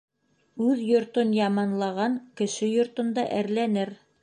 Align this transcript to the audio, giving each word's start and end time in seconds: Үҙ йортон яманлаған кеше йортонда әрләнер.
Үҙ 0.67 0.79
йортон 0.85 1.35
яманлаған 1.41 2.17
кеше 2.41 2.73
йортонда 2.79 3.29
әрләнер. 3.45 3.97